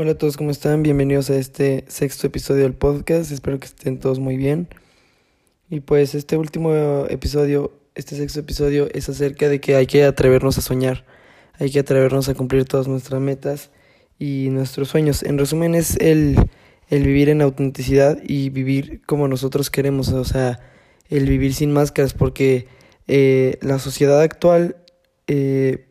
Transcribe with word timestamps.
Hola 0.00 0.12
a 0.12 0.14
todos, 0.14 0.36
¿cómo 0.36 0.52
están? 0.52 0.84
Bienvenidos 0.84 1.28
a 1.28 1.34
este 1.34 1.84
sexto 1.88 2.28
episodio 2.28 2.62
del 2.62 2.74
podcast. 2.74 3.32
Espero 3.32 3.58
que 3.58 3.66
estén 3.66 3.98
todos 3.98 4.20
muy 4.20 4.36
bien. 4.36 4.68
Y 5.70 5.80
pues 5.80 6.14
este 6.14 6.36
último 6.36 7.04
episodio, 7.08 7.72
este 7.96 8.14
sexto 8.14 8.38
episodio 8.38 8.86
es 8.94 9.08
acerca 9.08 9.48
de 9.48 9.60
que 9.60 9.74
hay 9.74 9.88
que 9.88 10.04
atrevernos 10.04 10.56
a 10.56 10.60
soñar. 10.60 11.04
Hay 11.58 11.72
que 11.72 11.80
atrevernos 11.80 12.28
a 12.28 12.34
cumplir 12.34 12.64
todas 12.64 12.86
nuestras 12.86 13.20
metas 13.20 13.72
y 14.20 14.50
nuestros 14.50 14.86
sueños. 14.86 15.24
En 15.24 15.36
resumen 15.36 15.74
es 15.74 15.96
el, 15.96 16.48
el 16.90 17.02
vivir 17.02 17.28
en 17.28 17.42
autenticidad 17.42 18.20
y 18.22 18.50
vivir 18.50 19.02
como 19.04 19.26
nosotros 19.26 19.68
queremos. 19.68 20.10
O 20.10 20.24
sea, 20.24 20.60
el 21.08 21.28
vivir 21.28 21.54
sin 21.54 21.72
máscaras 21.72 22.14
porque 22.14 22.68
eh, 23.08 23.58
la 23.62 23.80
sociedad 23.80 24.20
actual 24.20 24.76
eh, 25.26 25.88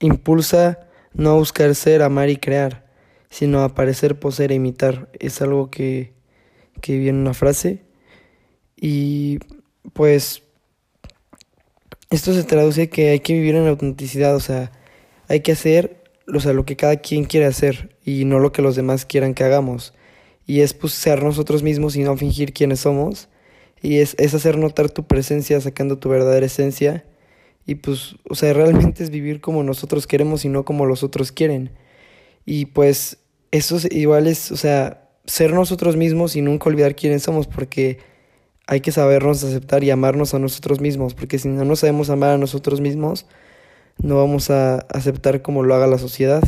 impulsa 0.00 0.80
no 1.14 1.36
buscar 1.36 1.76
ser, 1.76 2.02
amar 2.02 2.28
y 2.28 2.38
crear, 2.38 2.87
sino 3.30 3.62
aparecer, 3.62 4.18
poseer 4.18 4.52
e 4.52 4.56
imitar. 4.56 5.08
Es 5.18 5.42
algo 5.42 5.70
que, 5.70 6.12
que 6.80 6.98
viene 6.98 7.18
en 7.18 7.22
una 7.22 7.34
frase. 7.34 7.82
Y 8.76 9.38
pues 9.92 10.42
esto 12.10 12.32
se 12.32 12.44
traduce 12.44 12.88
que 12.88 13.10
hay 13.10 13.20
que 13.20 13.34
vivir 13.34 13.56
en 13.56 13.66
autenticidad, 13.66 14.34
o 14.34 14.40
sea, 14.40 14.72
hay 15.28 15.40
que 15.40 15.52
hacer 15.52 15.98
o 16.34 16.40
sea, 16.40 16.52
lo 16.52 16.64
que 16.64 16.76
cada 16.76 16.96
quien 16.96 17.24
quiere 17.24 17.46
hacer 17.46 17.96
y 18.04 18.24
no 18.24 18.38
lo 18.38 18.52
que 18.52 18.62
los 18.62 18.76
demás 18.76 19.04
quieran 19.04 19.34
que 19.34 19.44
hagamos. 19.44 19.94
Y 20.46 20.60
es 20.60 20.74
pues 20.74 20.92
ser 20.92 21.22
nosotros 21.22 21.62
mismos 21.62 21.96
y 21.96 22.02
no 22.02 22.16
fingir 22.16 22.52
quiénes 22.52 22.80
somos. 22.80 23.28
Y 23.82 23.98
es, 23.98 24.14
es 24.18 24.34
hacer 24.34 24.58
notar 24.58 24.90
tu 24.90 25.06
presencia 25.06 25.60
sacando 25.60 25.98
tu 25.98 26.08
verdadera 26.08 26.46
esencia 26.46 27.04
y 27.66 27.76
pues, 27.76 28.16
o 28.28 28.34
sea, 28.34 28.52
realmente 28.52 29.04
es 29.04 29.10
vivir 29.10 29.40
como 29.40 29.62
nosotros 29.62 30.06
queremos 30.06 30.44
y 30.44 30.48
no 30.48 30.64
como 30.64 30.86
los 30.86 31.02
otros 31.02 31.32
quieren. 31.32 31.70
Y 32.50 32.64
pues 32.64 33.18
eso 33.50 33.76
igual 33.90 34.26
es, 34.26 34.50
o 34.52 34.56
sea, 34.56 35.10
ser 35.26 35.52
nosotros 35.52 35.98
mismos 35.98 36.34
y 36.34 36.40
nunca 36.40 36.70
olvidar 36.70 36.96
quiénes 36.96 37.22
somos, 37.22 37.46
porque 37.46 37.98
hay 38.66 38.80
que 38.80 38.90
sabernos 38.90 39.44
aceptar 39.44 39.84
y 39.84 39.90
amarnos 39.90 40.32
a 40.32 40.38
nosotros 40.38 40.80
mismos, 40.80 41.12
porque 41.12 41.38
si 41.38 41.48
no 41.48 41.66
nos 41.66 41.80
sabemos 41.80 42.08
amar 42.08 42.30
a 42.30 42.38
nosotros 42.38 42.80
mismos, 42.80 43.26
no 44.02 44.16
vamos 44.16 44.48
a 44.48 44.76
aceptar 44.76 45.42
como 45.42 45.62
lo 45.62 45.74
haga 45.74 45.86
la 45.86 45.98
sociedad. 45.98 46.42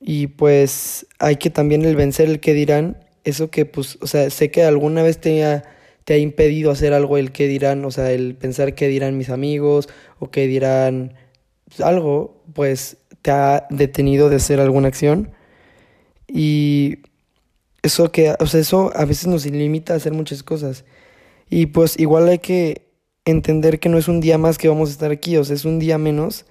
Y 0.00 0.26
pues 0.26 1.06
hay 1.20 1.36
que 1.36 1.50
también 1.50 1.84
el 1.84 1.94
vencer 1.94 2.28
el 2.28 2.40
que 2.40 2.52
dirán, 2.52 2.98
eso 3.22 3.48
que 3.48 3.66
pues, 3.66 3.96
o 4.00 4.08
sea, 4.08 4.28
sé 4.28 4.50
que 4.50 4.64
alguna 4.64 5.04
vez 5.04 5.20
te 5.20 5.44
ha 5.44 6.16
impedido 6.16 6.72
hacer 6.72 6.94
algo 6.94 7.16
el 7.16 7.30
que 7.30 7.46
dirán, 7.46 7.84
o 7.84 7.92
sea, 7.92 8.10
el 8.10 8.34
pensar 8.34 8.74
qué 8.74 8.88
dirán 8.88 9.16
mis 9.16 9.30
amigos 9.30 9.88
o 10.18 10.32
qué 10.32 10.48
dirán 10.48 11.14
algo, 11.78 12.42
pues 12.54 12.96
te 13.22 13.30
ha 13.30 13.66
detenido 13.70 14.28
de 14.28 14.36
hacer 14.36 14.60
alguna 14.60 14.88
acción. 14.88 15.32
Y 16.28 16.98
eso 17.82 18.12
que, 18.12 18.34
o 18.38 18.46
sea, 18.46 18.60
eso 18.60 18.92
a 18.94 19.04
veces 19.04 19.26
nos 19.26 19.46
limita 19.46 19.94
a 19.94 19.96
hacer 19.96 20.12
muchas 20.12 20.42
cosas. 20.42 20.84
Y 21.48 21.66
pues 21.66 21.98
igual 21.98 22.28
hay 22.28 22.38
que 22.38 22.86
entender 23.24 23.80
que 23.80 23.88
no 23.88 23.98
es 23.98 24.08
un 24.08 24.20
día 24.20 24.38
más 24.38 24.58
que 24.58 24.68
vamos 24.68 24.88
a 24.88 24.92
estar 24.92 25.10
aquí, 25.10 25.36
o 25.36 25.44
sea, 25.44 25.56
es 25.56 25.64
un 25.64 25.78
día 25.78 25.98
menos 25.98 26.46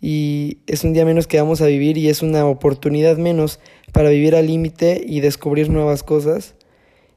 y 0.00 0.58
es 0.66 0.84
un 0.84 0.92
día 0.92 1.04
menos 1.04 1.26
que 1.26 1.40
vamos 1.40 1.60
a 1.60 1.66
vivir 1.66 1.98
y 1.98 2.08
es 2.08 2.22
una 2.22 2.46
oportunidad 2.46 3.16
menos 3.18 3.60
para 3.92 4.10
vivir 4.10 4.34
al 4.34 4.46
límite 4.46 5.02
y 5.06 5.20
descubrir 5.20 5.70
nuevas 5.70 6.02
cosas. 6.02 6.54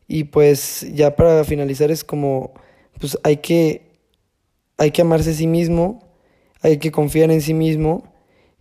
Y 0.08 0.26
pues 0.26 0.86
ya 0.94 1.16
para 1.16 1.44
finalizar 1.46 1.92
es 1.92 2.04
como, 2.04 2.54
pues 3.00 3.18
hay 3.24 3.38
que, 3.38 3.94
hay 4.78 4.92
que 4.92 5.02
amarse 5.02 5.32
a 5.32 5.34
sí 5.34 5.48
mismo, 5.48 6.04
hay 6.62 6.78
que 6.78 6.92
confiar 6.92 7.32
en 7.32 7.42
sí 7.42 7.54
mismo, 7.54 8.13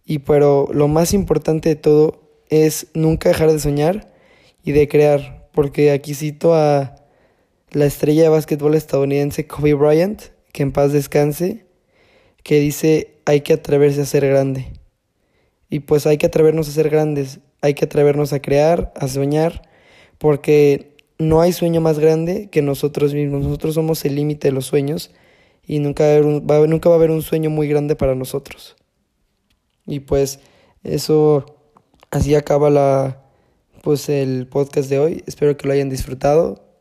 y 0.04 0.20
pero 0.20 0.68
lo 0.72 0.88
más 0.88 1.14
importante 1.14 1.68
de 1.68 1.76
todo 1.76 2.22
es 2.48 2.88
nunca 2.94 3.28
dejar 3.28 3.52
de 3.52 3.58
soñar 3.58 4.12
y 4.64 4.72
de 4.72 4.88
crear, 4.88 5.48
porque 5.52 5.90
aquí 5.90 6.14
cito 6.14 6.54
a 6.54 6.96
la 7.70 7.86
estrella 7.86 8.24
de 8.24 8.28
básquetbol 8.28 8.74
estadounidense 8.74 9.46
Kobe 9.46 9.74
Bryant, 9.74 10.22
que 10.52 10.62
en 10.62 10.72
paz 10.72 10.92
descanse, 10.92 11.64
que 12.42 12.60
dice 12.60 13.18
hay 13.24 13.40
que 13.40 13.54
atreverse 13.54 14.02
a 14.02 14.06
ser 14.06 14.26
grande. 14.26 14.72
Y 15.70 15.80
pues 15.80 16.06
hay 16.06 16.18
que 16.18 16.26
atrevernos 16.26 16.68
a 16.68 16.72
ser 16.72 16.90
grandes, 16.90 17.40
hay 17.62 17.74
que 17.74 17.86
atrevernos 17.86 18.32
a 18.32 18.42
crear, 18.42 18.92
a 18.96 19.08
soñar, 19.08 19.62
porque 20.18 20.96
no 21.18 21.40
hay 21.40 21.52
sueño 21.52 21.80
más 21.80 21.98
grande 21.98 22.48
que 22.50 22.60
nosotros 22.60 23.14
mismos. 23.14 23.44
Nosotros 23.44 23.74
somos 23.74 24.04
el 24.04 24.16
límite 24.16 24.48
de 24.48 24.52
los 24.52 24.66
sueños 24.66 25.12
y 25.66 25.78
nunca 25.78 26.04
va, 26.04 26.10
haber 26.10 26.24
va, 26.24 26.66
nunca 26.66 26.90
va 26.90 26.96
a 26.96 26.98
haber 26.98 27.10
un 27.10 27.22
sueño 27.22 27.48
muy 27.48 27.68
grande 27.68 27.96
para 27.96 28.14
nosotros. 28.14 28.76
Y 29.86 30.00
pues 30.00 30.40
eso 30.82 31.46
así 32.10 32.34
acaba 32.34 32.70
la 32.70 33.22
pues 33.82 34.08
el 34.08 34.46
podcast 34.46 34.88
de 34.88 34.98
hoy. 34.98 35.24
Espero 35.26 35.56
que 35.56 35.66
lo 35.66 35.72
hayan 35.74 35.90
disfrutado 35.90 36.71